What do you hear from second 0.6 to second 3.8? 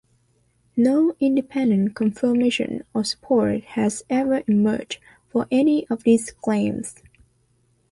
No independent confirmation or support